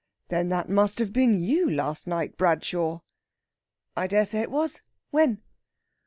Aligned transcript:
"Then 0.29 0.49
that 0.49 0.67
must 0.67 0.97
have 0.97 1.13
been 1.13 1.39
you 1.39 1.69
last 1.69 2.07
night, 2.07 2.35
Bradshaw?" 2.35 3.01
"I 3.95 4.07
dare 4.07 4.25
say 4.25 4.39
it 4.41 4.49
was. 4.49 4.81
When?" 5.11 5.43